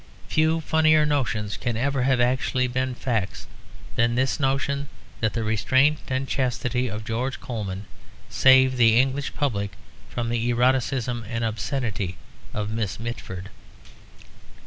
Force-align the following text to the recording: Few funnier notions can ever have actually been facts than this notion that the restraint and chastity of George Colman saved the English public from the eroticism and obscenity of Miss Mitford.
Few 0.27 0.61
funnier 0.61 1.05
notions 1.05 1.57
can 1.57 1.77
ever 1.77 2.01
have 2.01 2.19
actually 2.19 2.65
been 2.65 2.95
facts 2.95 3.45
than 3.95 4.15
this 4.15 4.39
notion 4.39 4.89
that 5.19 5.33
the 5.33 5.43
restraint 5.43 5.99
and 6.07 6.27
chastity 6.27 6.87
of 6.87 7.05
George 7.05 7.39
Colman 7.39 7.85
saved 8.27 8.77
the 8.77 8.99
English 8.99 9.31
public 9.35 9.73
from 10.09 10.29
the 10.29 10.51
eroticism 10.51 11.23
and 11.29 11.43
obscenity 11.43 12.17
of 12.51 12.71
Miss 12.71 12.99
Mitford. 12.99 13.49